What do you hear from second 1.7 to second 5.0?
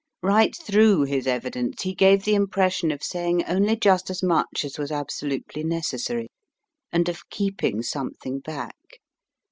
he gave the impression of saying only just as much as was